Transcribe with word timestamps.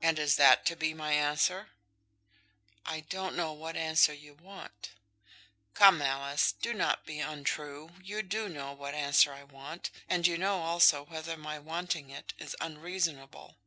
"And 0.00 0.18
is 0.18 0.36
that 0.36 0.64
to 0.64 0.74
be 0.74 0.94
my 0.94 1.12
answer?" 1.12 1.68
"I 2.86 3.00
don't 3.00 3.36
know 3.36 3.52
what 3.52 3.76
answer 3.76 4.14
you 4.14 4.32
want." 4.32 4.92
"Come, 5.74 6.00
Alice, 6.00 6.52
do 6.52 6.72
not 6.72 7.04
be 7.04 7.20
untrue; 7.20 7.90
you 8.02 8.22
do 8.22 8.48
know 8.48 8.72
what 8.72 8.94
answer 8.94 9.34
I 9.34 9.44
want, 9.44 9.90
and 10.08 10.26
you 10.26 10.38
know 10.38 10.62
also 10.62 11.04
whether 11.04 11.36
my 11.36 11.58
wanting 11.58 12.08
it 12.08 12.32
is 12.38 12.56
unreasonable." 12.58 13.58